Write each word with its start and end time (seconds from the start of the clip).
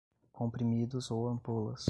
comprimidos 0.33 1.11
ou 1.11 1.27
ampolas 1.27 1.79